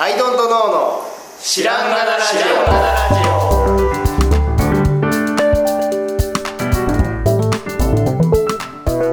[0.00, 1.02] アイドントノーの
[1.40, 2.36] 知らんがなラジ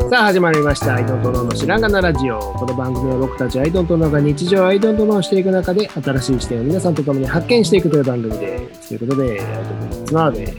[0.03, 0.09] オ。
[0.11, 8.89] さあ始まりました「アイドントノーの知らんがなラジオ」この番組は僕たちアイドントノーが日常アイドントノーしていく中で新しい視点を皆さんと共に発見していくという番組です。
[8.89, 10.53] ということでアイドントノーツナーです。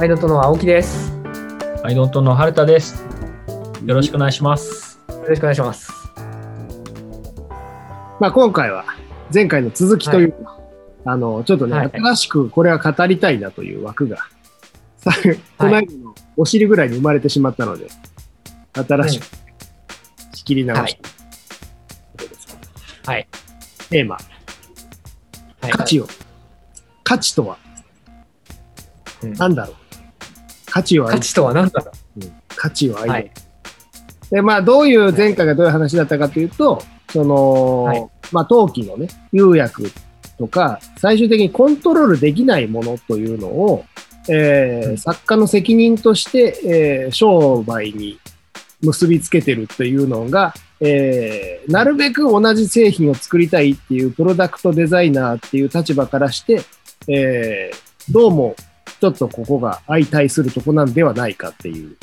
[0.00, 1.16] アイドントノー青木です。
[1.84, 3.06] アイドントノー春田です。
[3.84, 4.98] よろしくお願いします。
[5.08, 5.92] よろしくお願いします。
[8.18, 8.95] まあ今回は
[9.32, 10.60] 前回の続きというか、はい、
[11.04, 14.18] あの、ちょっとね、はい、新しくこれは語りたいなという枠が、
[15.58, 17.88] この間のお尻ぐらいに生まれてしまったので、
[18.72, 19.26] 新しく
[20.34, 21.02] 仕切り直して、
[23.04, 23.28] はい。
[23.88, 26.08] テーマ、はい、価値を、
[27.04, 27.56] 価値とは、
[29.22, 29.76] うん、何だろう？
[30.66, 33.30] 価値は価値とは何だろう、うん、価値ははい、
[34.30, 39.90] で、まあ、どういう前回がどういう話だったかというと、その、はい、まあ、陶器のね、釉薬
[40.38, 43.84] とか、最終的にコントロールできないものというのを、
[44.28, 48.18] えー、うん、作家の責任として、えー、商売に
[48.82, 56.60] 結びつけてるっていうのが、えー、なるべく同じ製品を作りたいっていうプロダクトデザイナーっていう立場からして、
[57.08, 58.56] えー、どうも
[59.00, 61.96] ちょっとここが相対するとこなんではないかっていう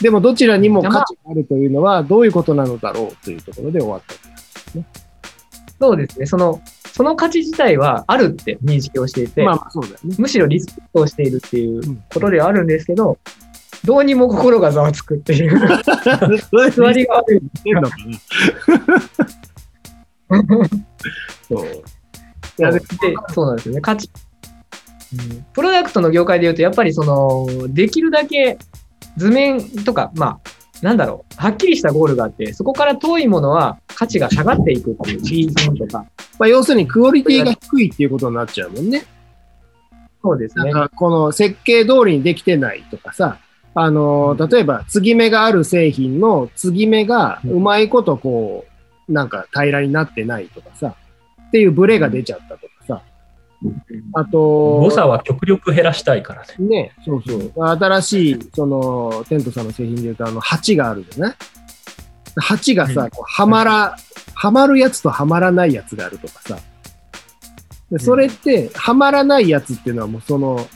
[0.00, 4.86] でもどちらにも価値があるというのはどういうことなのだろうというところで終わったですね。
[5.80, 6.26] そうですね。
[6.26, 6.60] その、
[6.92, 13.18] その価値自体はあるって認識をしていて、まあそうだよね、むしろリスクをしているっていうことではあるんですけど、うん、
[13.84, 15.58] どうにも心がざわつくっていう。
[15.58, 17.42] 座りが悪い。
[21.48, 21.66] そう。
[22.58, 22.80] いやで
[23.28, 23.80] そうなんですよね。
[23.82, 24.10] 価値。
[25.12, 28.58] うん、プロダクトの業界で言うと、やっぱりその、できるだけ
[29.16, 30.50] 図面とか、まあ、
[30.82, 36.04] なんだろう、はっきりしたゴールがあって、そこから遠いものは価値が下がっていくっていう、シーズンとか。
[36.38, 39.04] まあ、要するにクオリティが低いっていうことになっちゃうもんね。
[40.22, 40.72] そうですね。
[40.94, 43.38] この設計通りにできてないとかさ、
[43.74, 48.64] あの、例えば、継ぎ目がある製品の継ぎ目がうまいことこ
[49.08, 50.96] う、なんか平らになってないとかさ、
[51.48, 52.72] っていうブレが出ちゃったとか、
[54.14, 54.38] あと、
[54.80, 56.54] 誤差は極力減らしたいからね。
[56.58, 57.52] ね、そうそう。
[57.56, 61.34] 新しい、その、テントさんの製品で言うと、あの、鉢があるじゃない
[62.36, 63.96] 鉢がさ、こうはまら、
[64.34, 66.58] はまるやつとはまらないやつがあるとかさ。
[67.90, 70.66] でそれって、はまらないやつっていうのはもうその、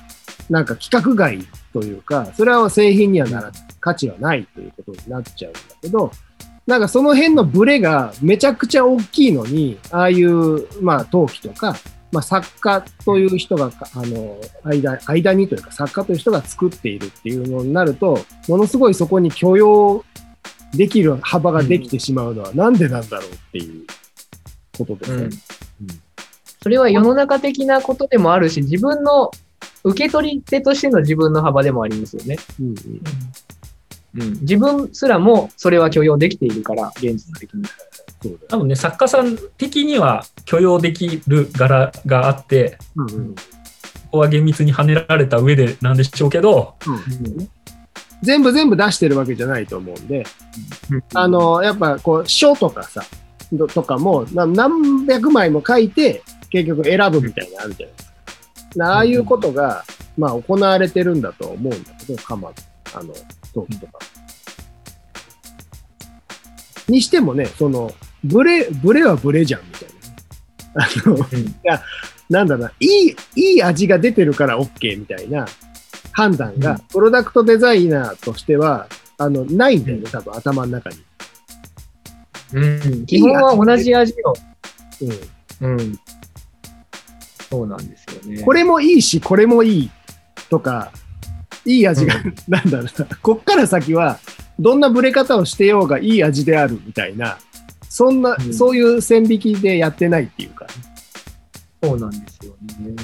[0.49, 1.39] なんか規格外
[1.73, 6.11] というか、それは製品にはなら価値はないということになっちゃうんだけど、
[6.67, 11.75] なんかその辺のブレがめちゃくちゃ大きいのに、ああいう、まあ、陶器とか、
[12.13, 20.05] まあ、作家という人が、あの、間、間にというか作家という人が作っているっていうのになると、ものすごいそこに許容
[20.75, 23.87] できる幅ができてしまうのはなんでなんだろうっていう
[24.77, 25.17] ことですね。
[25.17, 25.23] うん。
[25.25, 25.31] うん、
[26.63, 29.31] それは世の中的なことでもあるし、自分の
[29.85, 32.39] 受け取り手としての自分の幅でもありますよね。
[32.61, 32.77] うん、うん、
[34.13, 37.65] 自分すらもそれは許容できているから、現実的に。
[38.49, 43.41] 多分ね、作家さん的には許容できる柄があって、うんうん、こ
[44.13, 46.95] こは厳密にはねられた上でなんでしょうけど、うん。
[46.95, 47.49] うん、
[48.23, 50.25] 全部全部出してるわけじゃないと思うんで、
[50.91, 53.03] うん、あの、やっぱこう、書とかさ、
[53.75, 58.87] とかも何百枚も書いて、結局選ぶみたいなのあるじゃないですか。
[58.95, 59.85] ああいうことが、
[60.19, 62.53] まあ行われてるんだと思うんだけど、かま、
[62.95, 63.15] あの、
[63.55, 63.99] 陶器とか。
[66.89, 67.93] にしてもね、その、
[68.25, 69.89] ブレ、ブレはブレじゃん、みたい
[70.75, 70.85] な。
[70.85, 71.83] あの、うん、いや、
[72.29, 75.47] なんだな、いい、いい味が出てるから OK みたいな
[76.13, 78.89] 判断が、プロダクトデザイナーとしては、
[79.19, 80.97] あの、ないんだよね、多分頭の中に。
[82.53, 84.35] うん、基本は同じ味を。
[85.61, 85.73] うん。
[85.73, 85.99] うん。
[87.51, 88.43] そうなんですよね。
[88.43, 89.91] これもいいし、これもいい
[90.49, 90.93] とか、
[91.65, 94.19] いい味が、うん、なんだろうな、こっから先は、
[94.59, 97.39] どんなブレ方をしてようがいい味であるみたいな、
[97.89, 100.71] そんな、うん、そういう線引きでやってないっていうか、ね、
[101.83, 102.95] そうなんですよね。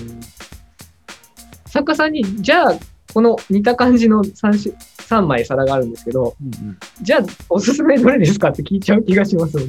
[1.66, 2.78] 作家さんに、じゃあ、
[3.12, 4.76] この似た感じの 3,
[5.08, 9.56] 3枚皿があるんですけど、うんうん、じゃあ、おすすめどれですかって聞いちゃう気がします。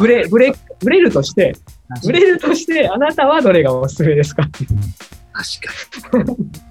[0.00, 1.54] ブレ、ブレ、ブレるとして、
[2.04, 4.42] ブレるとして、あなたはどれがおすすめですか？
[4.44, 6.36] 確かに。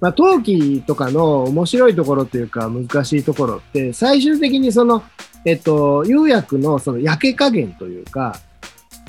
[0.00, 5.02] まあ、陶器とかの面白いところというか難しいところって最終的にその、
[5.44, 8.40] えっと、釉薬のその焼け加減というか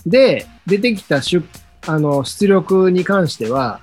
[0.05, 1.43] で出てきた出
[1.87, 3.79] あの出力に関しては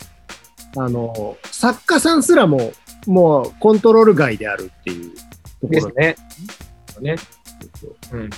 [0.76, 2.72] あの作家さんすらも
[3.06, 5.26] もうコントロール外であるっていうとこ
[5.62, 6.16] ろですね。
[6.98, 7.16] よね。
[8.12, 8.30] うん。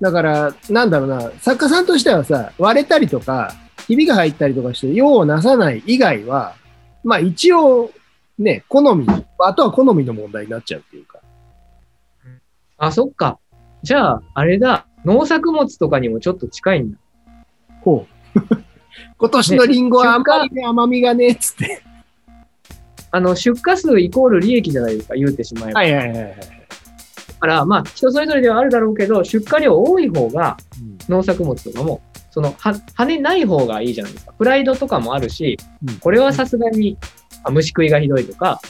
[0.00, 3.54] だから、なんだろうな、作家さんとしてはさ、割れたりとか、
[3.86, 6.54] ひびが入ったりとかして、用をなさない以外は、
[7.02, 7.90] まあ一応、
[8.38, 9.06] ね、好み、
[9.38, 11.20] あとは好みの問題になっちゃうっていうか。
[12.78, 13.38] あ、そっか。
[13.82, 14.86] じゃあ、あれだ。
[15.04, 16.98] 農作物とかにもちょっと近いんだ。
[17.80, 18.40] ほう。
[19.18, 21.82] 今年のリンゴはあんまりね、甘みがね、つって。
[23.12, 25.80] あの、出荷数イコール利益じゃないですか、言うてしまえば。
[25.80, 26.55] はいはいはいはい。
[27.36, 30.56] だから、まあ、人それぞれではあるだろうけど、出荷量多い方が、
[31.08, 32.00] 農作物とかも、
[32.30, 34.32] その、は、羽ない方がいいじゃないですか。
[34.32, 36.96] プライドとかもあるしうん、これはさすがに、
[37.44, 38.60] あ虫食いがひどいとか、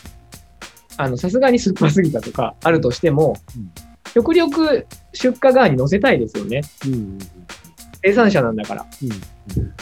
[0.96, 3.70] あの、さすがに酸っぱすぎたとか、あるとしてもうん、
[4.14, 6.62] 極力出荷側に乗せたいですよね。
[8.02, 8.86] 生産者なんだから。
[9.02, 9.06] う
[9.60, 9.72] ん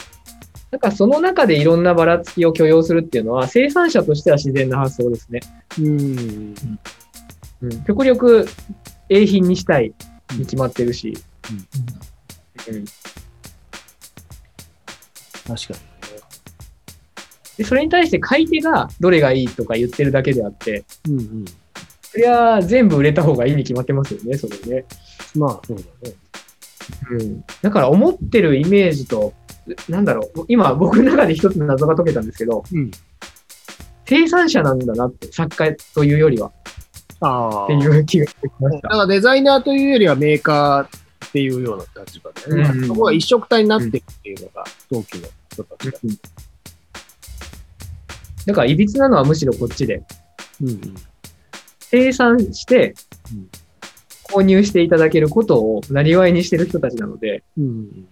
[0.71, 5.39] だからその中でいろんなばらつきを許容するっていうのは、生産者としては自然な発想ですね。
[5.79, 6.55] うん
[7.61, 8.47] うんうん、極力、
[9.09, 9.93] 永品にしたい
[10.33, 11.17] に決まってるし。
[11.49, 12.85] うん
[15.47, 15.79] 確か
[17.57, 21.13] で、それに対して買い手がどれがいいとか言ってるだけであって、に。
[21.13, 21.45] うんうん。
[22.01, 24.85] そりゃ全部売れた方がいいに決まってますよね、それね。
[25.35, 26.15] まあ、そうだね。
[27.11, 27.43] うん。
[27.61, 29.33] だから思ってるイメージと、
[29.89, 32.91] なんだろう、今僕の中で一つ謎が解けたんですけど、うん。
[34.05, 36.51] 生産者なんだなって、作家というよりは。
[37.19, 38.89] っていう気がしてきました。
[38.89, 42.69] だからデザイナーというよりはメーカーっていうような立場で、ね。
[42.69, 42.87] うん。
[42.87, 45.99] そこが一色体になっていくっていうのが、陶器の人たちだ。
[46.03, 46.19] うん。
[48.45, 50.03] だから、いびつなのはむしろこっちで、
[50.61, 50.95] うんうん。
[51.79, 52.95] 生産して
[53.33, 53.49] うん、
[54.23, 58.07] 購入していただけることをなりわいにしてる人たちなので、うん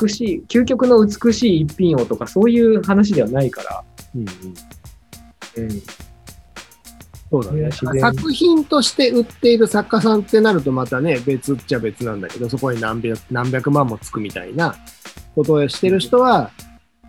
[0.00, 3.84] 美しい、究極の美しい一品をとかそういう話ではないから、
[4.14, 4.22] うん。
[4.22, 5.82] うん。
[7.30, 7.42] うん。
[7.42, 7.70] そうだね。
[8.00, 14.76] 作品として売っている作家さんってなるとまたね、別っちゃ別なんだけど、そこに何百何百万もつくみたいな
[15.34, 16.50] ことをしてる人は、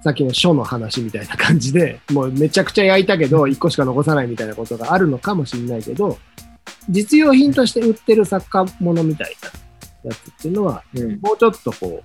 [0.02, 6.18] さっきの書の話みたいな感じで、もうめちゃくちゃ焼いたけど、一個しか残さないみたいなことがあるのかもしれないけど、
[6.90, 9.36] 実用品として売ってる作家ものみたい
[10.04, 11.20] なやつっていうのは、うん。
[11.20, 12.04] もうちょっとこ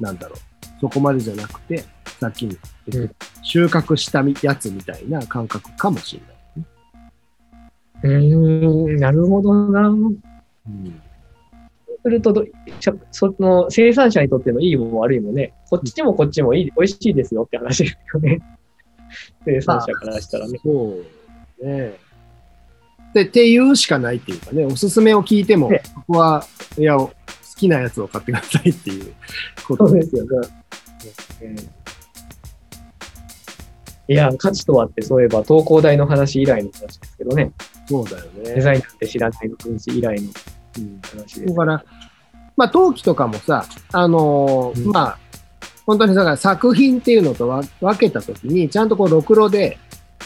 [0.00, 0.38] う、なんだろう、
[0.80, 1.84] そこまでじゃなくて、
[2.20, 2.56] さっきに
[2.88, 6.35] 言ってたうん収穫したみやつみたいな感覚かもしれない。
[8.02, 9.88] うーん、なるほどな。
[9.88, 10.22] うん
[12.06, 12.44] するとど、
[12.78, 18.40] しゃその生産者にとってのいいも悪いもね、こっちもこっちもいい、美味しいですよって話ですよね。
[19.44, 20.60] 生産者からしたらね。
[20.62, 21.00] そ
[21.60, 21.94] うね。
[23.12, 26.44] で、っていうしかないっていうかね、おすすめを聞いてもね、ここは、
[26.78, 27.10] いや、好
[27.56, 29.12] きなやつを買ってくださいっていう
[29.66, 30.30] ことですよね。
[34.08, 37.50] うんいや、価値とはって、そういえば、東工大の話以来の話ですけどね。
[37.88, 38.60] そうだよデね。
[38.60, 40.30] ザインなんて知らないの話以来の
[40.78, 41.46] うん話です。
[41.46, 41.84] だから、
[42.56, 45.18] まあ、陶器とかもさ、あのーうんまあ、
[45.86, 49.78] 本当にだから作品っていうのとわ分けたときに、ちゃんとこう、ろくろで、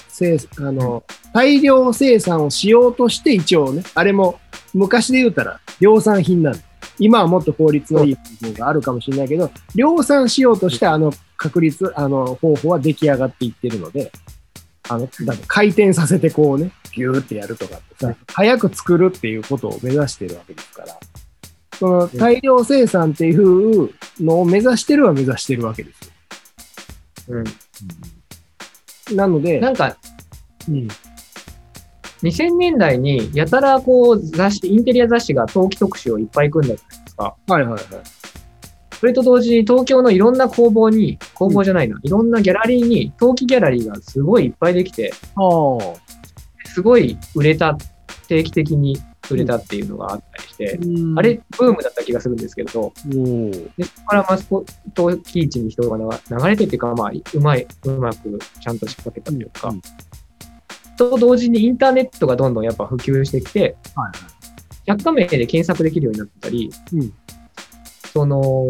[0.08, 1.02] 生あの、
[1.32, 4.38] 大量生産をしようとして、一応ね、あれも、
[4.74, 6.60] 昔で言うたら、量産品なんだ。
[6.98, 14.12] 今はもっと効率のいい方法があるかもしれないけど、量産しようとして、あの確率、あの方法は出来上がっていってるので、
[14.90, 21.00] あの、だ回転させてこうね、ギューってやるとかってさ、早く作るっていうことを目指してるわけですから、
[21.78, 26.12] その大量生産っていうのを目指してるは目指してるわけです
[27.30, 27.36] よ。
[29.08, 29.16] うん。
[29.16, 29.96] なので、なんか、
[30.68, 30.88] うん、
[32.22, 37.34] 2000年代に、やたらこう、雑誌、インテリア雑誌が陶器特集をいっぱい組んだじゃないですか。
[37.46, 38.19] はいはいはい。
[39.00, 45.14] それと同時に東京のいろんな工房に、工房じゃないな、いろんなギャラリーに、陶器ギャラリーがすごいいっぱいできて。
[46.66, 47.78] すごい売れた、
[48.28, 48.98] 定期的に
[49.30, 50.78] 売れたっていうのがあったりして、
[51.16, 59.82] あれ、ブームだった気がするんですけど、でそこからマスコ陶器市に人が流流れてっていうか、まあ、うまい、うまくちゃんと仕掛けたというか、うん
[60.98, 64.12] と同時にインターネットがどんどんやっぱ普及してきて、はい
[64.86, 67.12] 百科名で検索できるようになったり、うん
[68.12, 68.68] その、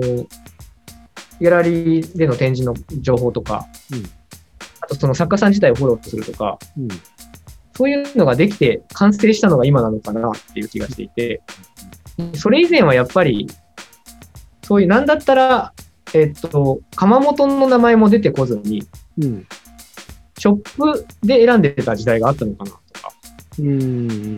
[1.40, 4.04] ギャラリーでの展示の情報とか、うん
[4.82, 6.88] あとその作家さん自体をフォローするとか、うん
[7.80, 11.40] そういうのができて完成したのが今なのかなっていう気がしていて、
[12.34, 13.46] それ以前はやっぱり、
[14.62, 15.72] そういう、なんだったら、
[16.12, 18.86] えっと、窯元の名前も出てこずに、
[19.18, 19.46] うん。
[20.38, 23.12] ショップで選んでた時代があったのかなとか、
[23.58, 24.36] うん。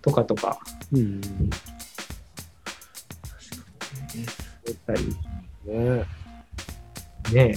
[0.00, 0.58] とかとか、
[0.92, 1.20] うん。
[4.66, 5.16] 思ったり、
[5.66, 6.04] ね
[7.32, 7.54] ね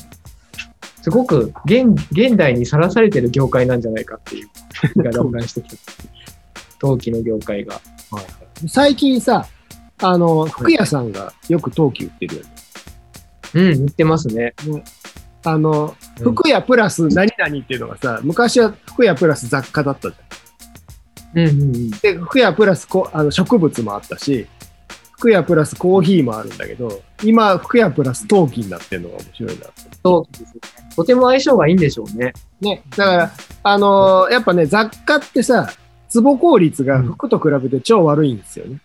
[1.01, 4.49] すごく現現代にさらされてる業界なんじゃないかっていう
[4.93, 5.93] 気がだんだんしてきた。
[6.79, 7.79] 陶器の業界が。
[8.67, 9.47] 最近さ、
[9.99, 12.49] あの、服屋さんがよく陶器売ってるよね。
[13.53, 14.53] うん、売ってますね。
[15.43, 21.39] あの、うん服屋プラス何々っていうのがさ、昔は服屋プラス雑貨だったじゃん。
[21.39, 21.91] うんうんうん。
[21.91, 24.47] で、服屋プラスこあの植物もあったし、
[25.17, 29.71] 服屋プラスコーヒーもあるんだけど、今、服屋プラス陶器になってるのが面白いなって。
[30.03, 30.62] 陶器ですね。
[30.95, 32.33] とても相性がいいんでしょうね。
[32.62, 33.31] ね、だから、
[33.63, 35.71] あのーやっぱね、雑貨ってさ、
[36.09, 38.79] 坪効率が服と比べて超悪いんですよね。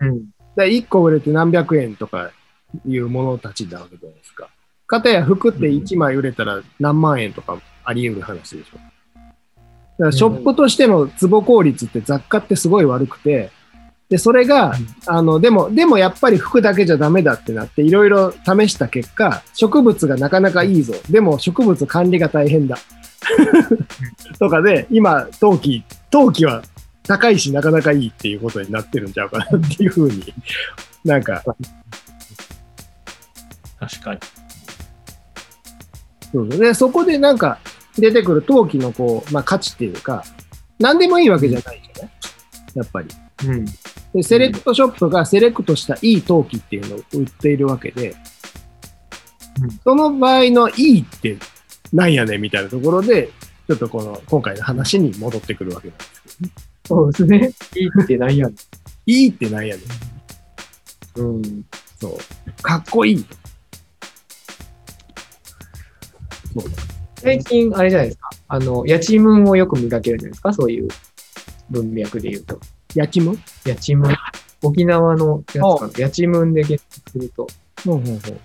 [0.00, 0.24] うん。
[0.56, 2.30] で、1個売れて何百円とか
[2.86, 4.48] いうものたちなわけじゃないですか。
[4.86, 8.76] かたや服って1枚売れたら何万円とかあり得る話でしょ。
[8.76, 13.50] だからショップとしての坪効率って雑貨ってすごい悪くて、
[14.10, 14.74] で、それが、
[15.06, 20.94] あの、でも、でもやっぱり服だけじゃダメだってなって、いろいろ試した結果、植物がなかなかいいぞ。
[21.08, 22.76] でも植物管理が大変だ。
[24.40, 26.62] とかで、今、陶器、陶器は
[27.04, 30.34] 高いしなかなかいいっていうことになってるんちゃうかなっていうふうに、
[31.04, 31.44] なんか、
[33.78, 34.20] 確かに。
[36.32, 37.58] そうで、そこでなんか
[37.96, 40.24] 出てくる陶器のこう、まあ価値っていうか、
[40.80, 42.12] 何でもいいわけじゃないじゃない？
[42.74, 43.08] やっぱり。
[43.46, 43.64] うん。
[44.14, 48.14] で、セレクトショップがセレクトしたいい陶器っていうのを売っているわけで、うん
[49.84, 51.36] その場合のいいって
[51.92, 53.28] なんやねんみたいなところで、
[53.66, 56.54] ちょっとこの今回の話に戻ってくるわけなんですけどね。
[56.86, 57.52] そうですね。
[57.76, 58.50] いいってないやん。
[58.50, 58.56] い
[59.06, 59.82] いってなんやね
[61.18, 61.20] ん。
[61.20, 61.64] うん。
[62.00, 62.62] そう。
[62.62, 63.24] かっこいい。
[66.54, 66.64] そう
[67.16, 68.30] 最近、あれじゃないですか。
[68.48, 70.52] あの、やちむんをよく見かけるんじゃないですか？
[70.54, 70.88] そういう
[71.68, 72.58] 文脈で言うと。
[72.94, 73.38] やちむ？
[73.64, 74.16] やちむん。
[74.62, 75.92] 沖縄のやつかな？
[75.98, 77.46] やちむんで検索すると
[77.84, 78.40] ほうほうほう。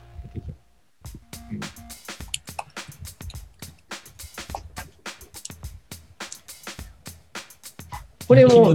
[8.28, 8.74] これも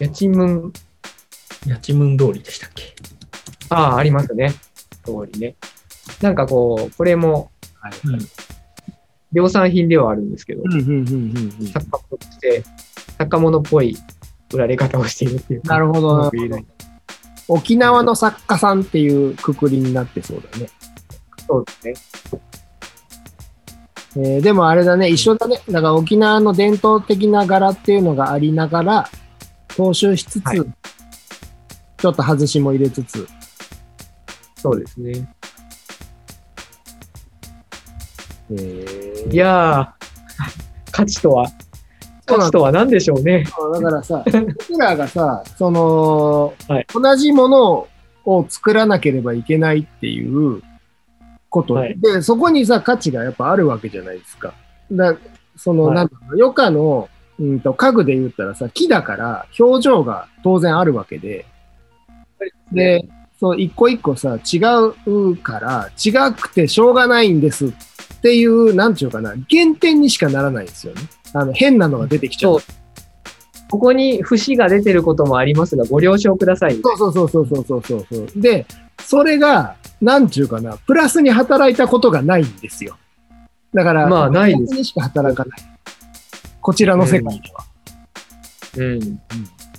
[0.00, 0.72] 焼き、むやちむん、
[1.66, 2.94] やちむん通りでしたっけ？
[3.68, 4.52] ああ、ありますね。
[5.04, 5.54] 通りね。
[6.20, 7.92] なんかこう、これもはい。
[8.04, 8.18] うん。
[9.32, 11.66] 量産品ではあるんですけどう、んうんうんうんうん。
[11.68, 12.64] 作家物として、
[13.16, 13.96] 作家物っぽい
[14.52, 15.62] 売られ方をしているっていう。
[15.64, 16.30] なるほど
[17.48, 20.68] 沖縄の作家さんっていうくくりになってそうだね。
[21.48, 22.40] そうですね。
[24.16, 25.60] えーでもあれだね、一緒だね。
[25.68, 29.08] だから沖縄の伝統的な柄っていうのがありながら、
[29.68, 30.60] 踏襲しつつ、はい
[31.96, 33.28] ちょっと外しも入れつつ、
[34.56, 35.28] そうですね。
[38.52, 41.46] えーいやー、価値とは、
[42.36, 43.44] 価値とは何でしょうね。
[43.44, 44.24] だからさ、
[44.68, 47.88] 僕らがさ、その、はい同じもの
[48.24, 50.62] を作らなければいけないっていう
[51.48, 54.54] こと、はいで、そこにさ、価値がやっぱあるわけじゃないですか。
[54.92, 55.16] だ
[55.56, 57.08] その、はいなんだろう、余暇の、
[57.38, 61.46] うんと、家具で言ったらさ、木だから表情が当然あるわけで、
[62.72, 63.08] で、
[63.38, 64.58] そう、一個一個さ、違
[65.06, 67.72] うから、違くてしょうがないんですっ
[68.22, 71.00] ていう、なんちゅうかな、減点にしかならないんですよね。
[71.32, 72.58] あの変なのが出てきちゃう。
[73.70, 76.80] ここに節が出てることもありますが、ご了承ください。
[76.82, 78.28] そうそうそうそうそうそうそう。
[78.36, 78.66] で、
[79.00, 82.96] それが、なんちゅうかな、プラスに働いたことがないんですよ。
[83.72, 84.74] だから、まあ、ないです。
[84.74, 85.58] にしか働かない。
[86.60, 87.64] こちらの世界では。
[88.76, 88.92] うん。
[88.92, 89.20] うん、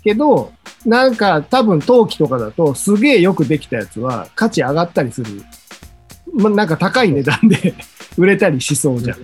[0.04, 0.54] けど、
[0.86, 5.44] なんか多分陶器とかだとすげえよくできたやつは価値上がったりする。
[6.34, 7.74] ま、なんか高い値段で
[8.18, 9.18] 売れたりしそうじゃん。
[9.18, 9.24] うん、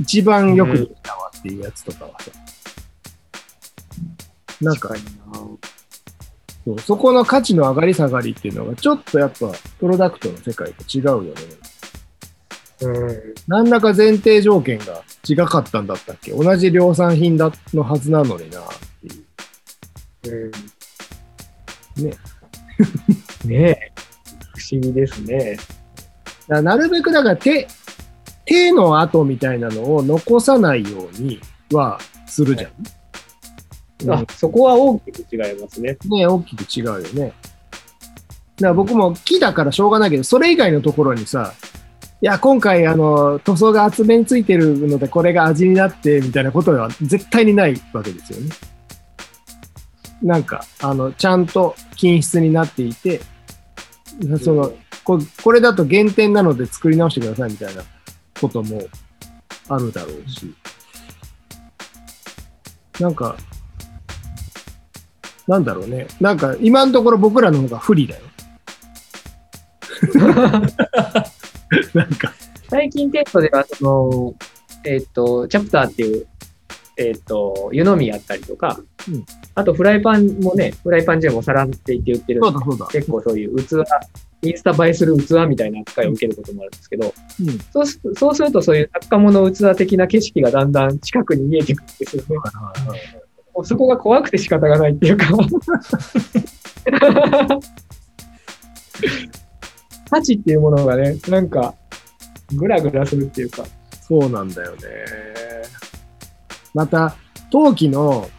[0.00, 1.27] 一番よくできたわ。
[1.38, 2.30] っていうやつとかはさ。
[4.60, 4.94] なんか
[6.64, 11.32] そうそこの価値の上がり下がりっていうのがちょっとやっぱプロダクトの世界と違うよね。
[12.80, 13.34] うん。
[13.46, 16.32] 何らか前提条件が違かったんだったっけ？
[16.32, 18.62] 同じ量産品だのはずなのになっ
[20.22, 20.52] ていう。
[21.96, 22.04] うん。
[22.04, 22.16] ね。
[23.44, 23.92] ねえ。
[24.56, 25.56] 不思議ですね。
[26.48, 27.68] なるべくだから手、
[28.48, 31.38] 手の跡みたいなのを残さないように
[31.70, 34.10] はするじゃん。
[34.10, 35.98] あ、そこは大きく違いますね。
[36.06, 37.04] ね、大きく違うよね。
[37.14, 37.34] だか
[38.60, 41.52] ら僕も木だからしょうがないけど、それ以外のところにさ、
[42.20, 48.50] いや、今回、あの、塗装が厚めについてるので、これが味になって、みたいなことは絶対にないわけですよね。
[50.22, 53.20] なんか、あの、ちゃんと均質になっていて、
[54.42, 54.72] その、
[55.04, 57.82] ここれだと減点なので作り直してくださいみたいな
[58.40, 58.82] ことも
[59.68, 60.54] あるだろうし。
[63.00, 63.36] なんか、
[65.46, 66.06] なんだろうね。
[66.20, 68.22] なんか、今のところ僕らの方が不利だよ。
[71.94, 72.32] なんか、
[72.68, 74.34] 最近テストでは、その、
[74.84, 76.26] えっ、と、チャプターっていう
[76.98, 78.78] えっ、と、湯飲みやったりとか、
[79.08, 82.86] うんあとフライパンもね、フライパンジェムお皿って言って売ってるそうだそうだ。
[82.86, 83.84] 結構そういう器、
[84.42, 87.58] インスタ映えする器みたいな扱いを受けることもあるんですけど、うん。
[87.72, 92.28] そうすそうするとそういう作家物器的な景色がだんだん近くに見えてくるんですよね。
[93.54, 95.26] もうそこが怖くて仕方がないっていうか。
[100.10, 101.74] 価値っていうものがね、なんか、
[102.54, 103.64] ぐらぐらするっていうか。
[104.00, 104.78] そうなんだよね。
[106.72, 107.16] また、
[107.50, 108.30] 陶器の、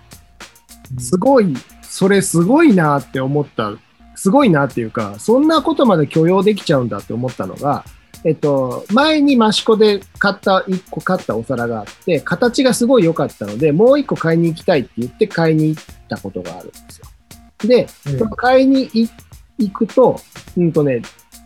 [0.97, 1.53] すごい、
[1.83, 3.73] それすごいなって思った、
[4.19, 7.85] すごいなっていうか、そんなことまで許容できちゃうんだって思ったのが、
[8.25, 17.07] えっと、前に益子で買った、1個買ったお皿があって、形がすごい良かったので、もう1個買いに行きたいって言って買いに行ったことがあるんですよ。
[17.59, 19.09] で、その買いに行
[19.57, 20.19] 行くと、
[20.57, 21.01] うんとね、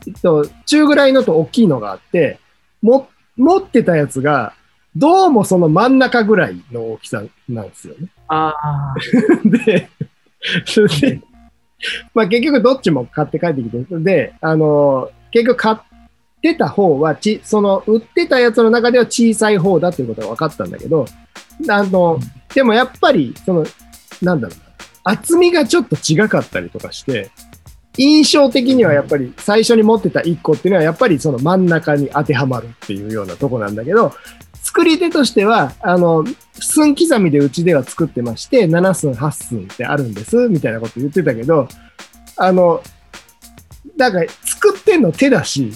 [0.08, 2.40] えっと、中ぐらいのと大きいのがあって、
[2.82, 4.56] も、持ってたやつが、
[4.96, 8.08] どうもその真ん中ぐらいの大きさなんですよね。
[8.30, 8.96] ああ、
[9.46, 9.90] で、
[10.66, 11.22] それで、
[12.14, 15.78] まあ結局どっちも買って帰ってきて、で、あの、結局買っ
[16.42, 21.06] てた方はち、その売ってたやつの中では小さい方だということが分かったんだけど、
[21.70, 22.20] あの、
[22.54, 23.66] でもやっぱり、その、
[24.22, 27.32] なんだろうな、厚みがちょっと違かったりとかして、
[27.98, 34.14] 印象的にはやっぱり最初に持ってた1個っていうのはやっぱりその真ん中に当てはまるっていうようなとこなんだけど、
[34.64, 41.68] 作り手としては、あの、寸刻みでうちでは作ってまして、7寸、8寸ってあるんです、みたいなこと言ってたけど、
[42.38, 42.82] あの、
[43.98, 45.74] だから作ってんの手だし、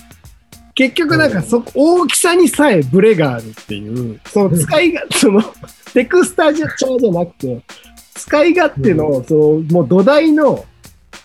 [0.73, 5.43] 結局なんかそ、大きさにさえブレがあるっていう、その使いが、 その、
[5.93, 7.61] テクスターじゃじゃなくて、
[8.15, 10.65] 使い勝手の、そう、もう土台の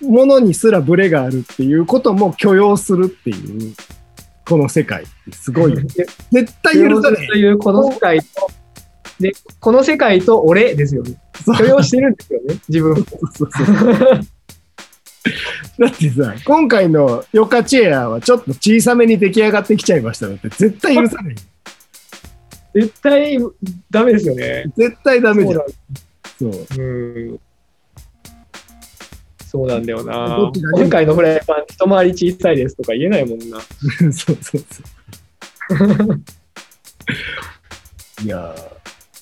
[0.00, 3.74] ものにすらブレがあるっていうことも許容するっていう、
[4.52, 5.74] この世界すごい。
[5.88, 6.06] 絶
[6.62, 7.26] 対許さない。
[7.26, 8.26] というこの世界と、
[9.18, 11.14] で、この世界と俺ですよね。
[11.42, 12.96] そう許容してるんですよね、自分。
[12.96, 14.20] そうそうそう
[15.78, 21.34] だってさ、今回のヨカチェアはちょっと小さめに出来上がってきちゃいましたのって絶対許さない。
[22.74, 23.38] 絶対
[23.90, 24.64] ダメですよね。
[24.76, 25.60] 絶対ダメじゃん。
[26.38, 26.82] そう。
[26.82, 27.40] うん。
[29.52, 30.50] そうなんだよな。
[30.72, 33.60] 今回のフライパン一回り小さいですとか言えないもんな。
[34.00, 34.64] そうそうそう。
[38.24, 38.54] いや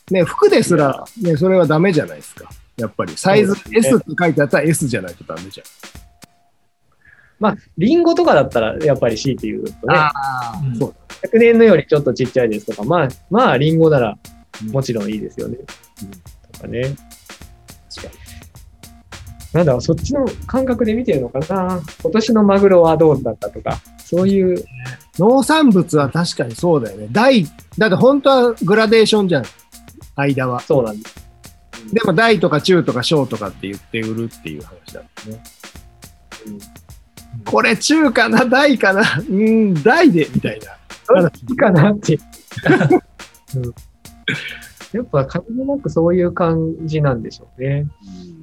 [0.08, 0.14] ー。
[0.14, 2.48] ね、服ですら、ね、それはダメじゃないですか。
[2.76, 5.66] やっぱり、サイズそうです S ねって書いてあったら S じゃないとダメじゃん。
[7.40, 10.12] まあ、リンゴとかだったらやっぱり C っていうとね、あ
[10.64, 10.78] うん。
[10.78, 10.94] そう。
[11.26, 14.16] 100年のよりちょっとちっちゃいですとか、まあ、まあ、リンゴなら
[14.70, 15.56] もちろんいいですよね。
[16.52, 16.94] とかね。
[17.92, 18.19] 確か
[19.52, 21.80] なんだろう、そっちの感覚で見てるのかな。
[22.02, 24.64] 今年のマグロはどうだったとか、そういう、
[25.18, 27.08] 農産物は確かにそうだよね。
[27.10, 27.44] 大、
[27.76, 29.44] だって本当はグラデーションじゃん。
[30.14, 30.60] 間は。
[30.60, 31.30] そうなんです。
[31.92, 35.42] でも大とか中とか小とかって言って売るっていう話だもんね。
[37.44, 38.44] これ中かな？
[38.44, 39.02] 大かな？
[39.28, 41.20] うん、大で、みたいな。
[41.22, 42.18] どっちかなって。
[43.56, 43.74] うん
[44.92, 47.86] やっぱ、限りなくそういう感じなんでしょうね。
[48.02, 48.39] そう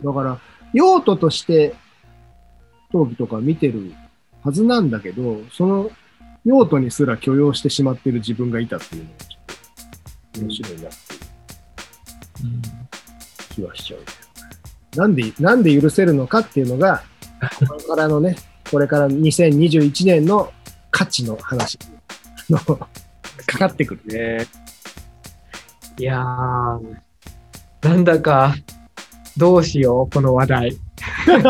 [0.00, 0.40] そうだから、
[0.72, 1.74] 用途として
[2.92, 3.92] 陶器とか見てる
[4.42, 5.90] はずなんだけど、その
[6.44, 9.44] 用途にすら許容してしまってる自分がいたっていうのがちょっ
[10.32, 10.90] と面白いなっていう
[13.54, 14.00] 気はしちゃう。
[14.96, 17.02] なんで、なんで許せるのかっていうのが、
[17.68, 18.36] これからのね、
[18.70, 20.52] これから2021年の
[20.90, 21.78] 価値の話
[22.48, 22.88] のか
[23.58, 24.00] かってくる。
[24.06, 24.46] ね。
[25.98, 26.96] いやー、
[27.82, 28.54] なんだか、
[29.36, 30.76] どうしよう、この話題。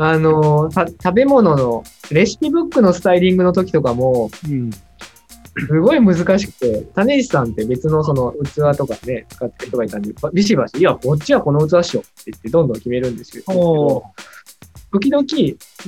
[0.00, 4.70] あのた食べ物のレシピブックのスタイリングの時とかも、うん。
[4.70, 13.42] すごい難しくて、種石さんって別のその器とかね、使ってる人がいたんで、ビシバシ、いや、こっちはこの器っしょって言ってどんどん決めるんですよ。
[13.48, 14.04] お
[14.92, 15.26] 時々、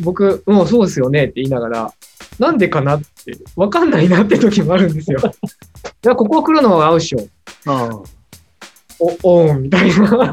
[0.01, 1.95] 僕、もうそうですよねって言いながら、
[2.39, 5.21] なんでかなって、わかんないなって時もあるんですよ。
[6.05, 7.21] いや、ここ来るのは合うっしょ。
[9.01, 10.33] お、おん、みたいな。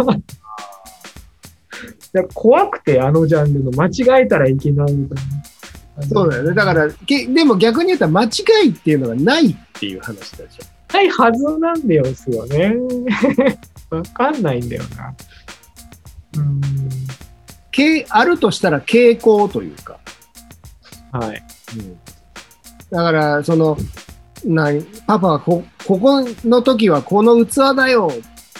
[2.13, 5.25] いや怖くて、あのジャンルの間違えたらいけないみたい
[5.97, 6.03] な。
[6.07, 6.53] そうだよね。
[6.53, 8.27] だから、けでも逆に言ったら間違
[8.67, 12.75] いっていうのがないっていう話だじゃんないはずなんですよね。
[13.89, 15.15] わかんないんだよな。
[16.37, 16.61] うん。
[16.61, 18.05] ゃん。
[18.09, 19.99] あるとしたら傾向というか。
[21.11, 21.43] はい。
[21.77, 21.97] うん
[22.89, 23.77] だから、その、
[24.45, 24.69] な
[25.05, 28.11] パパはこ、ここの時はこの器だよ。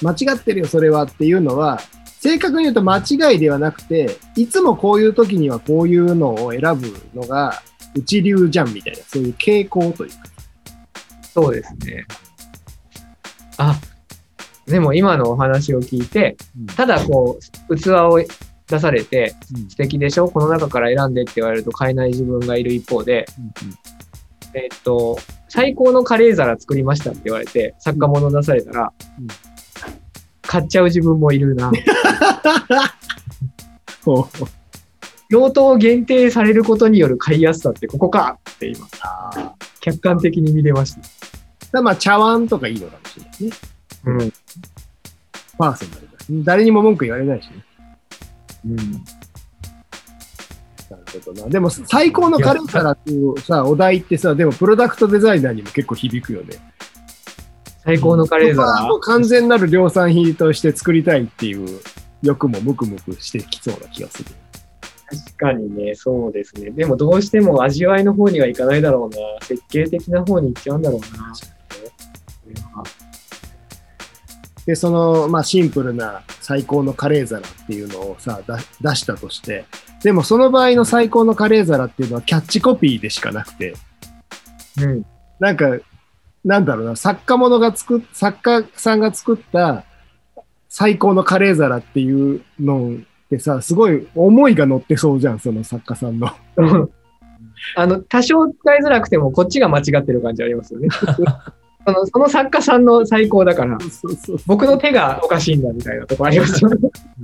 [0.02, 1.80] 間違ってるよ、それはっていうのは、
[2.20, 7.62] 正確に言うと間違いではなくて、いつもこういう時にはこういうのを選ぶのが、
[7.96, 10.18] 一流じゃんみたいな、そういう傾向というか。
[11.34, 12.06] そうですね。
[13.58, 13.80] あ、
[14.66, 16.36] でも今のお話を聞いて、
[16.76, 18.20] ただこう、器を
[18.68, 19.70] 出されて、うん。
[19.70, 20.28] 素敵でしょ？
[20.28, 23.26] この中から選んでって言われると買えない自分がいる一方で、
[24.54, 29.28] えっと、最高のカレー皿作りましたって言われて、作家物出されたら、うん
[30.48, 31.72] 買っちゃう自分もいるな。
[35.30, 41.02] 用途を限定されることによる買いやすさってここかって今、あ客観的に見れました。
[41.80, 43.50] ーまあ、茶碗とかいいのかもしれないね。
[44.06, 44.32] うん。
[45.58, 46.14] パーソナルだ。
[46.44, 47.66] 誰にも文句言われないしね。
[48.66, 48.76] うん。
[48.76, 49.00] なる
[51.26, 51.50] ほどな。
[51.50, 56.56] でも、最高のカレー皿っていうさ、お題ってさ、でもプロダクトデザイナーにも結構響くよね。
[57.88, 61.80] 最高のカレー僕は皿もう完全なる量産品として作りたいっていう
[62.21, 64.30] 欲もムクムクしてきそうな気がする。
[65.06, 66.71] 確かにね、そうですね。
[66.71, 69.17] でもどうしても味わいの方にはいかないだろうな。
[69.41, 71.34] 設計的な方に行っちゃうんだろうな。
[74.65, 79.63] で、その、まあ、シンプルな最高のカレー皿っていうのをさ、だ出したとして、
[80.04, 83.76] でもその場合の最高のカレー皿っていうのはキャッチコピーでしかなくて、
[84.82, 85.06] うん。
[85.39, 85.78] なんか、
[86.48, 89.84] なんだろうな、作家物が作っ、作家さんが作った
[90.70, 96.30] 最高のカレー皿っていうのってさ、すごい思いが乗ってそうじゃん、その作家さんの。
[97.76, 100.88] あの、多少使いづらくても、こっちが間違ってる感じありますよね。
[101.86, 103.78] そのその作家さんの最高だから、
[104.46, 106.78] 僕の手がおかしいんだみたいなとこありますよね。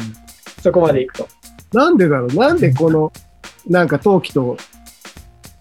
[0.62, 1.28] そこまで行くと。
[1.74, 2.36] なんでだろう？
[2.36, 3.14] なんでこの、
[3.70, 4.58] なんか陶器と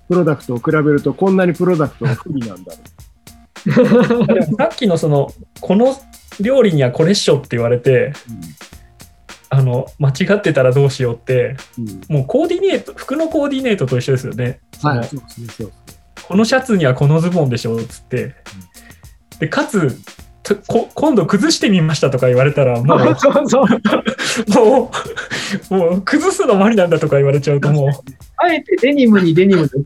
[0.09, 3.12] プロダクトを比べるとこんなにプロダクトが不利なんだろでも
[3.71, 5.97] さっきのその、この
[6.41, 8.13] 料理にはこれっしょって言われて、
[9.51, 11.83] あの、間違ってたらどうしようって、う。
[11.83, 12.01] うん。
[12.09, 14.61] もうコーディネート、服のコーディネートと一緒ですよね。
[14.83, 15.73] はい、そう。
[16.27, 18.35] このシャツにはこのズボンでしょっつって。
[19.39, 20.22] で、かつ、と
[20.67, 23.67] こ今度崩してみましたとか言われたら、もう、 そうそう。
[24.55, 24.91] も
[25.71, 27.89] う、もう崩すのもありなんだとか言われちゃうとも
[28.37, 29.79] あえてデニムにデニムで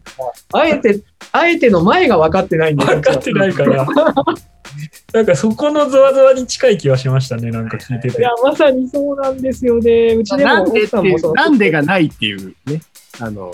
[0.53, 1.01] あえて、
[1.33, 3.87] あえての前が分かってないんうで分かってないから、
[5.13, 10.15] なんかそこのゾワゾワに近い気はしましたね、なんか聞いてていや。、まさにそうなんですよね。
[10.15, 10.89] うちでもなんで。
[11.35, 12.81] なんでがないっていうね。
[13.21, 13.53] あの、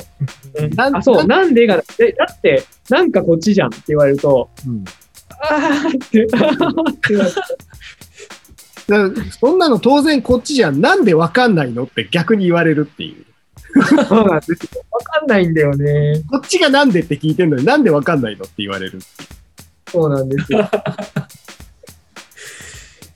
[0.76, 4.84] なんあ、そう、なんでが、えだって、なんかこっちじゃんって言われると、うん
[5.42, 6.28] あーって、
[9.40, 10.80] そんなの当然こっちじゃん。
[10.80, 13.24] なんでわかんないのって逆に言われるっていう。
[14.06, 14.84] そうなんですよ。
[14.90, 16.22] わかんないんだよね。
[16.30, 18.98] こっちがなんでって聞いてんのになんでわかんないのって言われる。
[19.90, 20.70] そうなんですよ。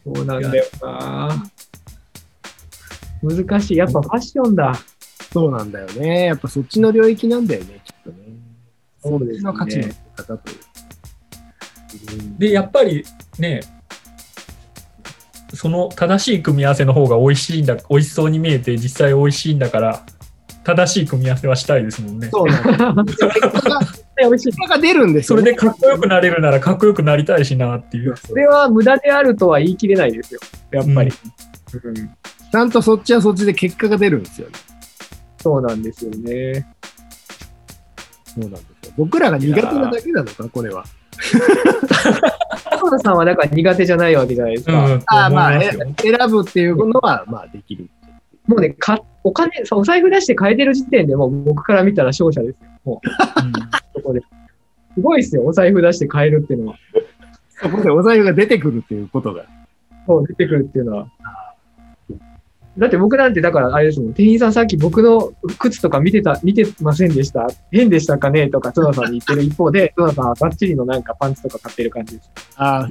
[0.05, 1.45] そうなんだよな。
[3.23, 3.77] 難しい。
[3.77, 4.75] やっぱファッションだ。
[5.33, 6.27] そうなんだよね。
[6.27, 8.17] やっぱそっちの領域なんだよね、きっとね。
[9.03, 10.57] そうですねっちの価値の方という。
[12.39, 13.05] で、やっぱり
[13.39, 13.61] ね、
[15.55, 20.05] その正しい組み合わせの方が美味しいんだ、美味しそうに見えて実際美味しいんだから、
[20.65, 22.29] 正しい組み合わせはしたいですもんね。
[22.33, 23.05] そうなんだよ。
[23.07, 23.81] 結果が
[24.19, 24.47] 美味しい。
[24.47, 25.43] 結果が出るんですよ、ね。
[25.43, 28.17] それでかっこよくなれるならかっこよくなりたいしなっていう。
[28.17, 30.41] それは無駄であるとは言い切れないですよ。
[30.73, 31.11] やっぱり。
[31.11, 32.11] うん
[32.53, 34.55] ちゃんとそっちはそっちで結果が出るんですよね。
[35.43, 36.67] そうなんですよね。
[38.25, 38.93] そうなんですよ。
[38.97, 40.85] 僕らが苦手なだけなのか、これは。
[42.79, 44.87] 浜田さんはだから苦手じゃないわけじゃないですか。
[44.87, 45.77] うん、ああ、まあ、選
[46.31, 47.89] ぶっていうのは、まあ、できる。
[48.47, 52.71] もうね、かお金、お財布出して買えてる時点でもう僕から見たら勝者ですよ。
[52.85, 53.09] もう、
[53.95, 54.21] そこで。
[54.21, 56.79] すごいですよ、お財布出して買えるっていうのは。
[57.49, 59.45] そこでお財布が出てくるっていうことが。
[60.07, 61.09] そう、出てくるっていうのは。
[62.79, 67.47] だって僕なんて、だからあれですもん、店員さんさっき僕の靴とか見てた、見てませんでした？
[67.73, 68.49] 変でしたかね？
[68.51, 72.31] とか、戸田さんに言ってる一方で、 戸田さんはバッチリのなんかパンツとか買ってる感じです。
[72.57, 72.87] ああ、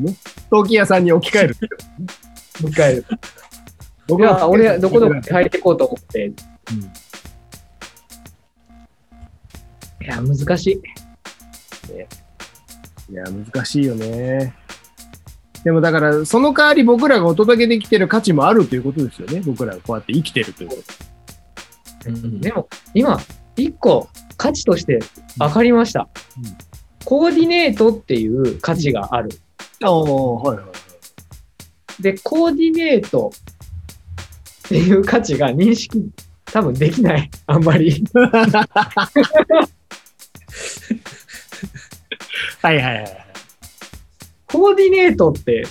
[0.00, 0.16] ね。
[0.50, 1.56] 陶器屋さんに置き換える。
[2.62, 3.04] もう一回。
[4.08, 6.26] 僕いや、俺、どこどこに入っていこうと思って。
[6.26, 6.34] うん
[10.02, 10.72] いや、難しい。
[13.10, 14.54] いや、難しいよね。
[15.64, 19.40] でもだから、その代わり僕らがお届けできてる価値もあるということですよね。
[19.44, 20.82] 僕らがこうやって生きてるということ。
[22.10, 23.18] うんでも、今、
[23.56, 25.00] 一個価値として
[25.38, 26.08] 分かりました。
[26.38, 26.74] うん
[27.04, 29.28] コーディネートっていう価値がある。
[29.82, 32.02] ああ、はいはい。
[32.02, 33.30] で、コーディネート
[34.66, 36.10] っていう価値が認識
[36.46, 37.30] 多分できない。
[37.46, 38.04] あんまり。
[42.62, 43.23] はいはいはい。
[44.54, 45.66] コーディネートって、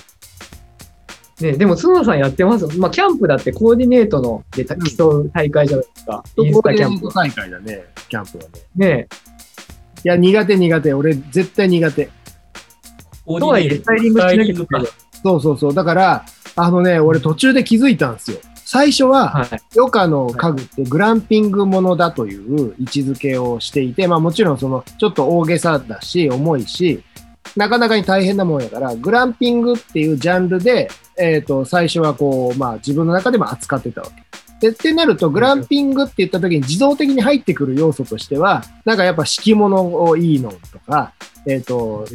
[1.40, 6.22] ね、でも角田さんやってますまあ、キャンプだってコーディネートのでた競う大会じゃないですか。
[6.36, 7.08] インスタキャンプ。
[7.08, 8.44] 大会だね、キャンプは
[8.76, 8.86] ね。
[8.86, 9.08] ね
[10.04, 10.92] いや、苦手苦手。
[10.92, 12.10] 俺、絶対苦手。
[13.26, 14.86] とはいえスタイリングしなきゃいけない
[15.22, 15.74] そうそうそう。
[15.74, 16.24] だから、
[16.56, 18.38] あのね、俺途中で気づいたんですよ。
[18.66, 19.48] 最初は、はい。
[19.76, 27.02] 余暇の家具ってグランピングものだという位置づけをしていて、まあもちろんそのちょっと大げさだし、重いし、
[27.56, 34.24] なかなかに大変なもんやから、グランピングっていうジャンルで、えっ、と、最初はこう、まあ自分の中でも扱ってたわけ。
[34.60, 41.12] で、ってなると、グランピングって言った時に自動的に入ってくる要素としては、なんかやっぱ敷物をいいのとか、
[41.46, 42.06] えっ、と、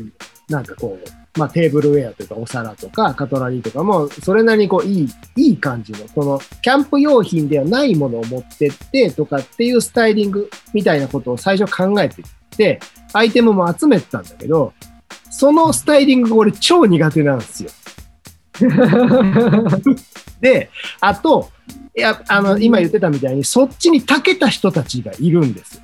[0.50, 12.80] なんかこう、まあテーブルウェアというかお皿とかカトラリーとかも、それなりにこういい、いい感じの、そのキャンプ用品ではないものを持ってってとかっていうスタイリングみたいなことを最初考えていって、
[13.14, 14.74] アイテムも集めてたんだけど、
[15.30, 17.72] そのスタイリングが俺超苦手なんですよ。
[20.42, 20.70] で、
[21.00, 21.50] あと、
[21.96, 25.82] いや、あの、今言ってたみたいに、そっちに長けた人たちがいるんですよ。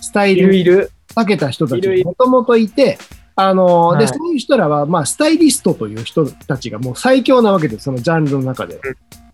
[0.00, 0.90] スタイいリングるいる。
[1.14, 2.98] 長けた人たちもともといて、
[3.36, 8.80] あの、で、はいそういう人らは、まあ、スタイリストという人たちがもう最強なわけです、そのジャンルの中で。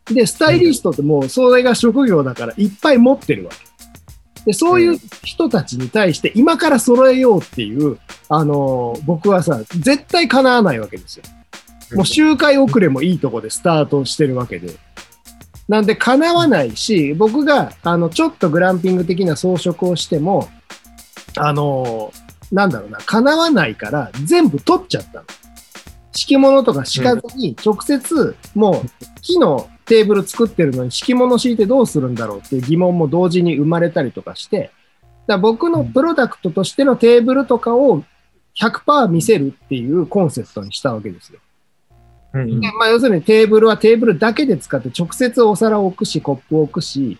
[0.06, 3.71] で、スタイリストってもう、それが職業だからいっぱい持ってるわけ。
[4.44, 11.24] で、そういう人たちに対して、今から揃えようっていう、あの、僕はさ、絶対叶わないわけですよ。
[11.94, 14.74] もう周回遅れもいいとこでスタートしてるわけで。
[15.68, 20.48] なんで叶わないし、僕が、あの、ちょっとグランピング的な装飾をしても、
[21.36, 22.12] あの、
[22.50, 25.24] なんだろうな、叶わないから全部取っちゃったの。
[26.12, 34.70] 敷物とか敷かずに、直接、もう、木のテーブル作ってるのに敷物敷いてどうするんだろうっていう疑問も同時に生まれたりとかして、
[35.26, 38.02] だ僕のプロダクトとしてのテーブルとかを
[38.58, 41.40] 100%見せるっていうコンセプトにしたわけですよ。
[42.32, 47.18] うんでまあ、要するにテーブルはテーブルだけで使って直接お皿を置くし、コップを置くし、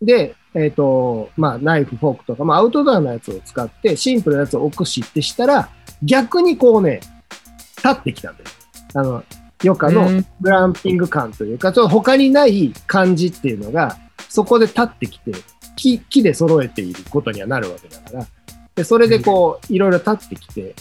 [0.00, 5.68] で、えっ、と、まあ、ナイフ、フォークとか、まあ、アウトドアのやつを使って、シンプルなやつを置くしってしたら、
[6.00, 7.00] 逆にこうね、
[7.78, 8.50] 立ってきたんだよ。
[8.94, 9.24] あの、
[9.62, 13.96] 余暇のうんグランピング感というか、ちょっと他にない感じっていうのが、
[14.28, 15.32] そこで立ってきて、
[15.76, 18.26] 木、木で揃えていることにはなるわけだから、
[18.74, 20.74] で、それでこう、いろいろ立ってきて、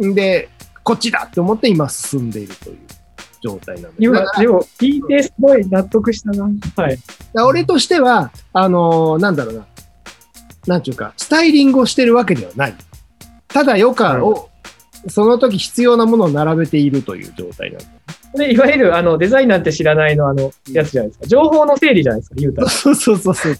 [0.00, 0.48] んで、
[0.84, 2.78] こっちだって思って今進んでいるという
[3.42, 6.48] 状態なんだよ今でも、聞いてすごい納得したな。
[6.76, 6.98] はい。
[7.44, 9.66] 俺としては、あのーなんだろうな、
[10.66, 12.74] なんちゅうか、スタイリングをしてるわけではない。
[13.48, 14.48] ただ余暇を、
[15.08, 17.90] その時必要なものを並べているという状態なんだよ。
[18.32, 21.26] これ、いわゆる、あの、デザインなんて知らないの、あの、やつじゃないですか。
[21.26, 22.68] 情報の整理じゃないですか、言うたら。
[22.68, 23.54] スそうそうそうそう。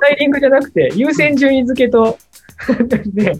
[0.00, 2.18] タイリングじゃなくて、優先順位付けと、
[3.14, 3.38] ね、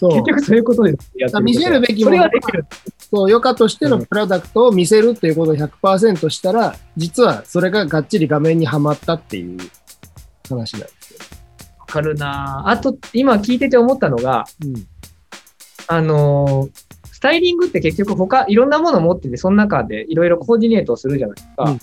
[0.00, 1.12] そう結局そういうことです。
[1.16, 2.64] やってる見せるべきそものれができる。
[2.98, 9.58] そう、余暇としてのプロダクトを見せるっていうことを100%したら、実はそれががっちり画面にはまったっていう
[10.48, 11.18] 話なんですよ。
[11.78, 14.86] わかるなぁあと、今聞いてて思ったのが、うん。
[15.86, 16.93] あのース
[17.24, 21.64] タイリングって結局他、いろんなもの持ってて、その中でいろいろコーディネートをするじゃないですか。
[21.64, 21.80] うん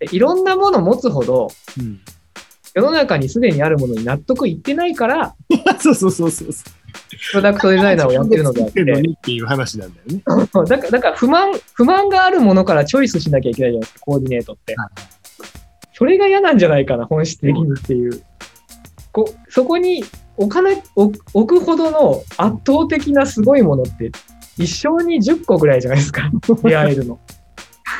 [0.00, 2.00] でいろんなもの持つほど、うん。
[2.74, 5.36] 世の中にすでにあるものに納得いってないから、
[5.78, 6.48] そうそうそうそう。
[6.48, 8.84] プロダクトデザイナーをやってるのであってっ
[9.20, 10.22] ていう話なんだよね。
[10.66, 14.88] だから、だから不満、不満があるものからチョイスしなきゃいけないじゃないですか、コーディネートってはい。
[15.92, 18.22] それが嫌なんじゃないかな、本質的にっていう。
[19.12, 20.04] こそこに
[20.36, 24.10] 置かな置置くほどの圧倒的なすごいものって、
[24.60, 26.30] 一生に10個ぐらいじゃないですか、
[26.62, 27.18] 出会えるの。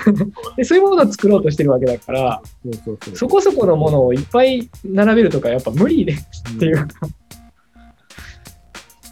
[0.57, 3.17] でそういうものを作ろうとしてるわけだから、そうそうそう。
[3.17, 6.87] そこそこのものをいっぱい並べるとか、やっぱ無理でっていうか。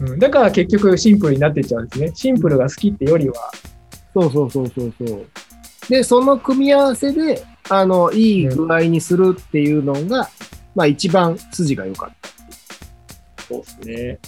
[0.01, 2.13] うん、だから結局シンプルになっていっちゃうんですね。
[2.15, 3.35] シンプルが好きってよりは、
[4.15, 5.27] そうそうそうそうそう。
[5.89, 10.29] で、その組み合わせで、あの、いい具合にするっていうのが、
[10.75, 12.18] まあ一番筋が良かった。
[13.49, 14.19] そうですね。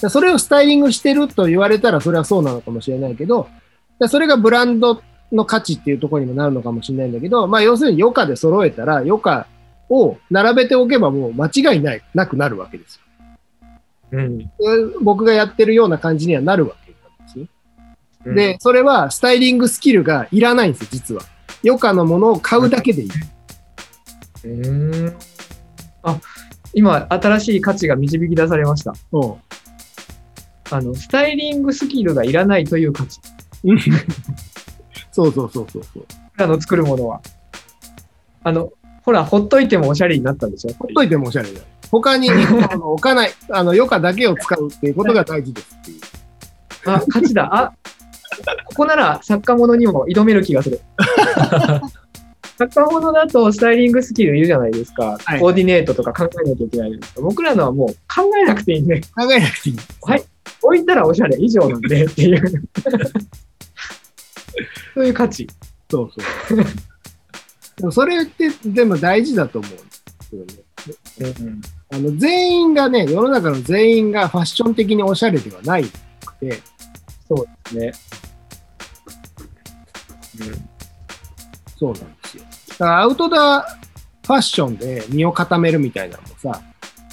[0.00, 3.48] でそれをスタイリングしてると言われたらそれはそうなのかもしれないけど、
[3.98, 5.02] でそれがブランド
[5.32, 9.46] の価値っていうところにもなるのかもしれないんだけど、まあ要するに余暇で揃えたら余暇
[9.88, 13.02] を並べておけばもう間違いない、なくなるわけですよ。
[14.12, 14.38] うん。
[14.38, 14.46] で
[15.00, 17.46] 僕がやってるような感じにはなるわけなんですよ。
[18.26, 21.22] うんで、それはスタイリングスキルがいらないんですよ、実は。
[21.64, 23.08] 余暇のものを買うだけでいい。
[24.44, 25.16] うーん。
[26.02, 26.20] あ、
[26.76, 28.92] 今、新しい価値が導き出されました。
[29.12, 29.34] うん
[30.68, 33.20] あの、スタイリングスキルがいらないという価値。
[35.12, 36.06] そうそうそうそうそう。
[36.36, 37.20] あの、作るものは。
[38.42, 38.72] あの、
[39.04, 41.64] ほら、ほっといてもおしゃれになったんでしょほっといてもおしゃれだよ。
[41.90, 46.00] 他にあの置かない、あの余暇だけを使うっていうことが大事ですっていう。
[46.86, 47.48] あ、価値だ。
[47.54, 47.72] あ、
[48.66, 50.80] ここなら作家ものにも挑める気がする。
[52.58, 55.18] 作家ものだとスタイリングスキルいるじゃないですか。
[55.22, 57.20] はいコーディネートとか考えなきゃいけないですか。
[57.20, 57.96] 僕らのはもう考
[58.42, 59.76] えなくていいんで、考えなくていい。
[60.62, 62.42] 置いたらおしゃれ以上なんでっていう。
[64.94, 65.46] そういう価値。
[65.90, 66.58] そうそう。
[67.76, 69.76] でもそれって、でも大事だと思うん
[70.46, 70.64] で
[71.04, 71.56] すよね。
[71.92, 76.58] あの全員がね、世の中の全員がファッション的におしゃれではないくて、
[77.28, 77.98] そうです
[80.38, 80.75] ね。
[81.76, 82.44] そうなんですよ。
[82.70, 83.62] だからアウトドア
[84.26, 86.60] ファッションで身を固めるみたいなのもさ、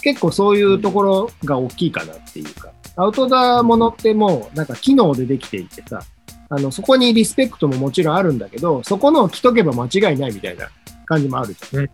[0.02, 6.02] 結構そういうところが大きいかなっていうか、アウトドアものってもうなんか機能でできていてさ、
[6.49, 10.69] あの、そこにリスペクトももちろんあるんだけど、そこのを着とけば間違いないみたいな
[11.06, 11.89] 感じもあるじゃん。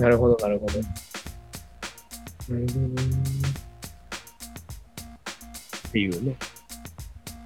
[0.00, 0.80] なるほど、なるほど。
[2.50, 2.66] うん
[5.88, 6.36] っていうね。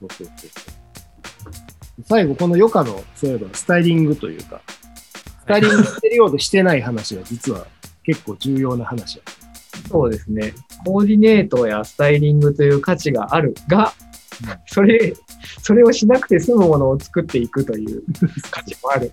[0.00, 0.50] そうそうそう
[2.06, 4.60] 最後、この余暇の、そういえば、スタイリングというか、
[5.40, 7.66] スタイリングしてるようでしてない話は、実は
[8.04, 9.22] 結構重要な話だ。
[9.90, 10.54] そうですね。
[10.84, 13.92] コーディネートやスタイリングという価値があるが、
[14.66, 15.14] それ、
[15.62, 18.02] それをしなくて済むものを作っていくという
[18.50, 19.12] 価値もある。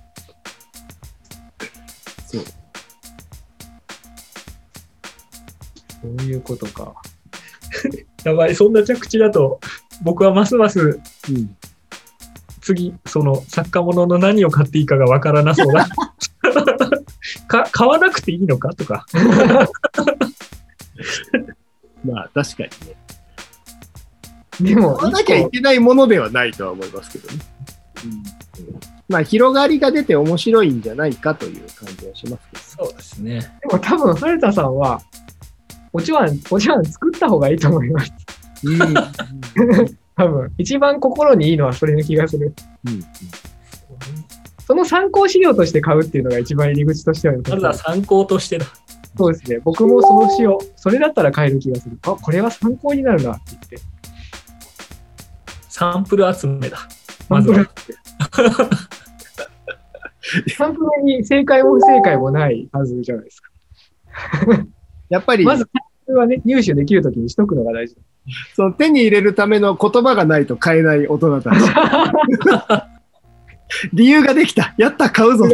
[2.27, 2.43] そう。
[6.01, 6.95] そういうことか。
[8.23, 9.59] やばい、そんな着地だと、
[10.01, 10.79] 僕はますます
[11.29, 11.57] うん。
[12.67, 15.87] 次、その作家物の何を買っていいかがわからなそうだ。
[17.47, 19.05] か買わなくていいのかとか。
[22.03, 22.69] まあ、確かに
[24.69, 24.75] ね。
[24.75, 27.39] でも、買わなきゃいけないものではないとは思いますけどね。
[29.07, 32.85] まあ、広がりが出て面白いんじゃないかという感じはしますけど。
[32.85, 33.39] そうですね。
[33.61, 35.01] でも多分、春田さんは、
[35.93, 38.11] お茶碗、お茶碗作った方がいいと思います。
[38.65, 38.79] うん。
[40.17, 42.55] 多分、一番心にいいのはそれの気がする。
[42.85, 43.03] うん。
[44.65, 48.65] その参考資料として買うっていうのが一番入り口としては良さそうまずは参考としてだ。
[49.15, 49.59] そうですね。
[49.63, 51.99] 僕もその詩を、それだったら買える気がする。
[52.01, 53.79] あ、これは参考になるなって言って。
[55.69, 56.79] サンプル集めだ。
[57.29, 57.65] まずは。
[60.57, 63.49] サンプルに正解も不正解もないはずじゃないですか。
[65.09, 65.69] やっぱり、まず、
[66.07, 67.97] サンプルはね、入手できるときにしとくのが大事。
[68.55, 71.55] その手に入れるための言葉がないと買えない大人たち。
[73.93, 74.73] 理由ができた。
[74.77, 75.43] やった、買うぞ。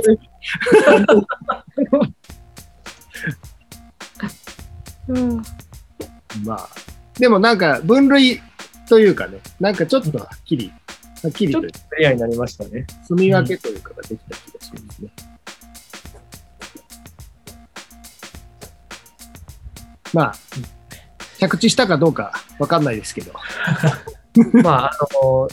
[6.46, 6.70] まあ、
[7.20, 8.40] でもなんか分類
[8.88, 10.72] というかね、なんかちょっとはっきり、
[11.24, 12.86] はっきりとちょっとクリアになりましたね。
[13.08, 14.63] 住み分けというかができた気が
[20.14, 20.34] まあ、
[21.40, 23.34] 着地したかどうかわかんないですけど、
[24.64, 25.48] まあ、あの、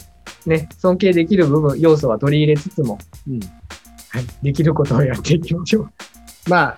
[0.45, 2.97] ね、尊敬できる部分、要素は取り入れつつも、
[3.27, 5.91] うん、はい、できることをやっていきましょう。
[6.49, 6.77] まあ、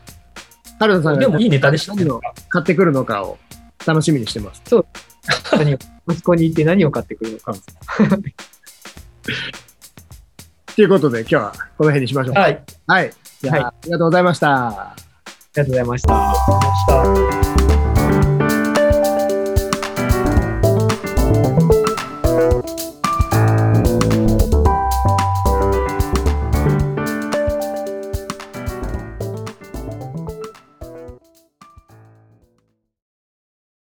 [0.80, 3.38] 春田さんがでもいいネタでしたね何を買ってくるのかを
[3.86, 4.62] 楽しみにしてます。
[5.54, 5.78] 何を、
[6.10, 7.54] 息子に行って何を買ってくるのか。
[10.76, 12.34] ということで、今日はこの辺にしましょう。
[12.34, 12.64] はい。
[12.88, 13.14] はい。
[13.42, 14.68] じゃあ、はいありがとうございました。
[14.68, 14.96] あ
[15.56, 16.34] りがとうございました。
[16.34, 16.38] し
[16.88, 17.43] た。